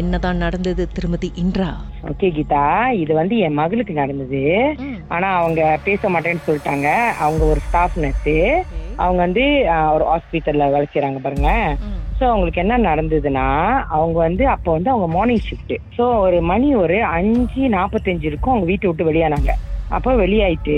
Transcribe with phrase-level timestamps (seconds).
[0.00, 1.68] என்னதான் நடந்தது திருமதி இன்றா
[2.10, 2.64] ஓகே கீதா
[3.02, 4.42] இது வந்து என் மகளுக்கு நடந்தது.
[5.14, 6.88] ஆனா அவங்க பேச மாட்டேன்னு சொல்லிட்டாங்க.
[7.24, 8.36] அவங்க ஒரு ஸ்டாஃப் நர்ஸு
[9.04, 9.44] அவங்க வந்து
[9.94, 11.50] ஒரு ஹாஸ்பிட்டல்ல வேலை செய்றாங்க பாருங்க.
[12.18, 13.46] ஸோ அவங்களுக்கு என்ன நடந்ததுன்னா
[13.96, 18.54] அவங்க வந்து அப்போ வந்து அவங்க மார்னிங் ஷிஃப்ட் ஸோ ஒரு மணி ஒரு அஞ்சு நாற்பத்தஞ்சு இருக்கும்.
[18.54, 19.52] அவங்க வீட்டை விட்டு வெளியானாங்க.
[19.96, 20.76] அப்போ வெளியாயிட்டு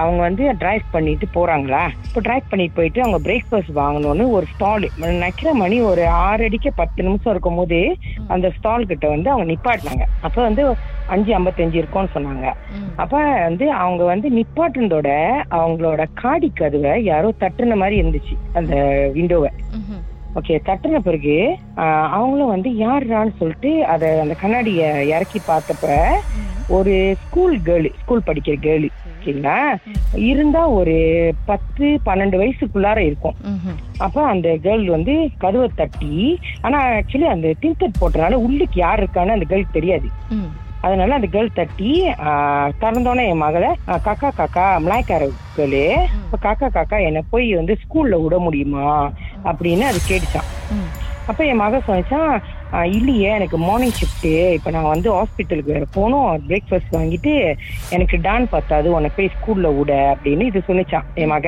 [0.00, 1.82] அவங்க வந்து டிரைவ் பண்ணிட்டு போறாங்களா?
[2.06, 7.06] இப்போ டிரைவ் பண்ணிட்டு போயிட்டு அவங்க பிரேக்ஃபாஸ்ட் வாங்கணும்னு ஒரு ஸ்டால் நினைக்கிற மணி ஒரு ஆறு அடிக்க பத்து
[7.06, 7.80] நிமிஷம் இருக்கும் போது
[8.34, 10.06] அந்த ஸ்டால் கிட்ட வந்து அவங்க நிப்பாட்டினாங்க.
[10.28, 10.64] அப்போ வந்து
[11.14, 12.46] அஞ்சு ஐம்பத்தஞ்சு இருக்கும்னு சொன்னாங்க.
[13.02, 13.16] அப்ப
[13.48, 15.10] வந்து அவங்க வந்து நிப்பாட்டுனதோட
[15.58, 18.74] அவங்களோட காடி கதவை யாரோ தட்டுன மாதிரி இருந்துச்சு அந்த
[19.18, 19.52] விண்டோவை
[20.38, 21.36] ஓகே தட்டுன பிறகு
[22.16, 24.82] அவங்களும் வந்து யாருடான்னு சொல்லிட்டு அத அந்த கண்ணாடிய
[25.12, 25.94] இறக்கி பார்த்தப்ப
[26.70, 29.56] ஒரு ஸ்கூல் கேர்ளு ஸ்கூல் படிக்கிற கேர்ளு ஓகேங்களா
[30.24, 30.94] இருந்தா ஒரு
[31.46, 33.36] பத்து பன்னெண்டு வயசுக்குள்ளார இருக்கும்.
[33.98, 36.12] அப்ப அந்த கேர்ள் வந்து கதவை தட்டி
[36.62, 40.08] ஆனா ஆக்சுவலி அந்த டின்டட் போட்டனால உள்ளுக்கு யார் இருக்கான்னு அந்த கேர்ள் தெரியாது.
[40.82, 41.90] அதனால அந்த கேர்ள் தட்டி
[42.24, 43.70] ஆஹ், திறந்தோன்னே என் மகளை
[44.04, 45.24] காக்கா காக்கா மலாய்க்கார
[45.56, 45.82] கேர்ளு
[46.42, 48.84] காக்கா காக்கா என்னை போய் வந்து ஸ்கூல்ல விட முடியுமா?
[49.44, 50.50] அப்படின்னு அது கேட்டுச்சான்
[51.26, 52.34] அப்ப என் மக சொன்னான்
[52.92, 56.14] இல்லையே எனக்கு மார்னிங் ஷிஃப்ட் இப்ப நான் வந்து ஹாஸ்பிட்டலுக்கு வேற போகணும்.
[56.48, 57.32] பிரேக்ஃபாஸ்ட் வாங்கிட்டு
[57.90, 61.46] எனக்கு டான் பத்தாது உன்னை போய் ஸ்கூல்ல விட அப்படின்னு இது சொன்னிச்சான் என் மக.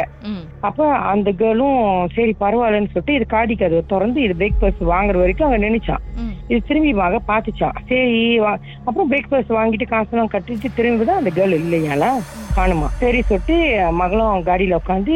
[0.61, 5.65] அப்ப அந்த கேர்ளும் சரி பரவாயில்லன்னு சொல்லிட்டு இது காடி கதவை திறந்து இது பிரேக்ஃபாஸ்ட் வாங்குற வரைக்கும் அவன்
[5.65, 6.05] நினைச்சான்
[6.49, 11.57] இது திரும்பி மக பாத்துச்சான் சரி வா- அப்புறம் பிரேக்ஃபாஸ்ட் வாங்கிட்டு காசெல்லாம் கட்டிட்டு திரும்பி தான் அந்த கேர்ள்
[11.59, 12.05] இல்லையால
[12.55, 12.87] காணுமா.
[12.99, 13.57] சரி சொல்லிட்டு
[13.93, 15.15] மகளும் காடியில உட்காந்து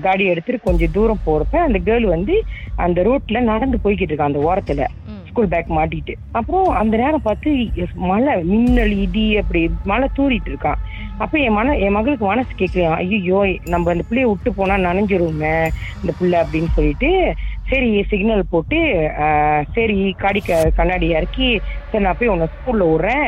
[0.00, 2.34] காடி எடுத்துட்டு கொஞ்சம் தூரம் போறப்ப அந்த கேர்ள் வந்து
[2.76, 4.82] அந்த ரோட்ல நடந்து போய்கிட்டு இருக்கா அந்த ஓரத்துல.
[5.36, 6.12] ஸ்கூல் பேக் மாட்டிட்டு.
[6.32, 7.50] அப்புறம் அந்த நேரம் பார்த்து
[8.10, 10.80] மழை மின்னல் இடி அப்படி மழை தூறிட்டு இருக்கான்
[11.18, 15.54] அப்ப என் மன என் மகளுக்கு மனசு கேட்கலாம் ஐயோ நம்ம அந்த பிள்ளைய விட்டு போனா நனைஞ்சிருமே
[16.00, 17.10] இந்த பிள்ளை அப்படின்னு சொல்லிட்டு
[17.70, 18.78] சரி சிக்னல் போட்டு
[19.76, 20.40] சரி காடி
[20.78, 21.48] கண்ணாடி இறக்கி
[21.90, 23.26] சரி நான் போய் உன்னை ஸ்கூல்ல விடுறேன்.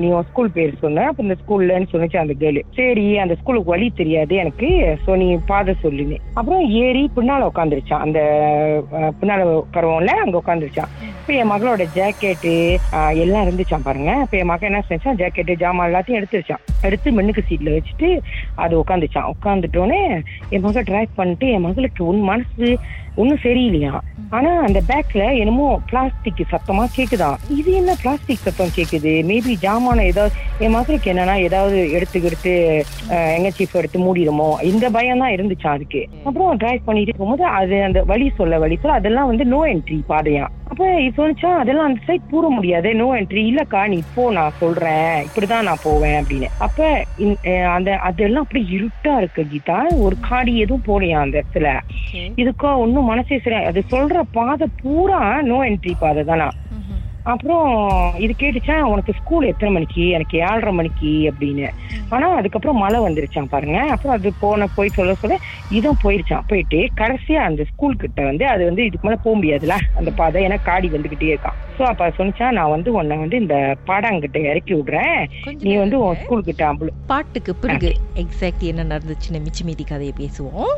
[0.00, 3.86] நீ உன் ஸ்கூல் பேர் சொன்ன அப்ப இந்த ஸ்கூல்லன்னு சொன்னிச்சு அந்த கேர்ளு சரி அந்த ஸ்கூலுக்கு வழி
[4.00, 4.68] தெரியாது எனக்கு
[5.04, 6.18] சோ நீ பாத சொல்லுன்னு.
[6.38, 8.20] அப்புறம் ஏறி பின்னால உட்காந்துருச்சான் அந்த
[9.20, 12.54] பின்னால பருவம்ல அங்க உட்காந்துருச்சான் இப்ப என் மகளோட ஜாக்கெட்டு
[13.24, 14.12] எல்லாம் இருந்துச்சான் பாருங்க.
[14.24, 15.18] இப்ப என் மகன் என்ன செஞ்சான்?
[15.20, 16.64] ஜாக்கெட்டு ஜாமான் எல்லாத்தையும் எடுத்துருச்சான்.
[16.88, 18.08] எடுத்து மின்னுக்கு சீட்ல வச்சுட்டு
[18.64, 20.00] அது உட்காந்துச்சான் உட்காந்துட்டோன்னே
[20.54, 22.68] என் மகள் டிரைவ் பண்ணிட்டு என் மகளுக்கு உன் மனசு
[23.20, 23.92] ஒன்னும் சரியில்லையா?
[24.36, 27.30] ஆனா அந்த பேக்ல என்னமோ பிளாஸ்டிக் சத்தமா கேக்குதா?
[27.58, 29.12] இது என்ன பிளாஸ்டிக் சத்தம் கேக்குது?
[29.30, 32.52] மேபி ஜாமான ஏதாவது என் மகளுக்கு என்னன்னா ஏதாவது எடுத்து எடுத்து
[33.38, 34.48] எங்க சீஃப் எடுத்து மூடிடுமோ?
[34.70, 36.02] இந்த பயம் தான் இருந்துச்சு அதுக்கு.
[36.28, 40.46] அப்புறம் டிரைவ் பண்ணிட்டு போகும்போது அது அந்த வழி சொல்ல வழி சொல்ல அதெல்லாம் வந்து நோ என்ட்ரி பாதையா.
[40.80, 45.16] அப்ப சொன்னிச்சா அதெல்லாம் அந்த சைட் பூர முடியாது நோ என்ட்ரி இல்லக்கா நீ போ நான் சொல்றேன்.
[45.26, 46.48] இப்படிதான் நான் போவேன் அப்படின்னு.
[46.66, 46.86] அப்ப
[47.74, 49.76] அந்த அதெல்லாம் அப்படி இருட்டா இருக்கு கீதா.
[50.06, 51.74] ஒரு காடி எதுவும் போலையா அந்த இடத்துல?
[52.42, 55.20] இதுக்கோ ஒன்னும் மனசே சரி அது சொல்ற பாதை பூரா
[55.50, 56.48] நோ என்ட்ரி பாதை தானா?
[57.32, 57.66] அப்புறம்
[58.24, 60.04] இது கேட்டுச்சா உனக்கு ஸ்கூல் எத்தனை மணிக்கு?
[60.16, 61.66] எனக்கு ஏழரை மணிக்கு அப்படின்னு.
[62.16, 63.78] ஆனா அதுக்கப்புறம் மழை வந்துருச்சான் பாருங்க.
[63.94, 65.38] அப்புறம் அது போன போய் சொல்ல சொல்ல
[65.78, 70.12] இதுவும் போயிருச்சான் போயிட்டு கடைசியா அந்த ஸ்கூல் கிட்ட வந்து அது வந்து இதுக்கு மேல போக முடியாதுல அந்த
[70.20, 70.44] பாதை.
[70.48, 73.56] ஏன்னா காடி வந்துகிட்டே இருக்கான் சோ அப்ப சொன்னிச்சா நான் வந்து உன்னை வந்து இந்த
[73.90, 75.20] பாடாங்கிட்ட இறக்கி விடுறேன்.
[75.66, 76.72] நீ வந்து உன் ஸ்கூல் கிட்ட
[77.12, 77.90] பாட்டுக்கு பிறகு
[78.24, 80.74] எக்ஸாக்ட் என்ன நடந்துச்சுன்னு மிச்ச மீதி கதையை பேசுவோம்.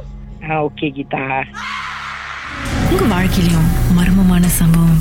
[0.67, 1.25] ஓகே கீதா.
[2.93, 3.69] உங்க வாழ்க்கையிலும்
[3.99, 5.01] மர்மமான சம்பவம்.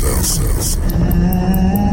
[0.00, 1.89] Sensação.